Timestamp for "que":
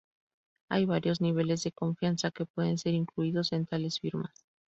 2.31-2.47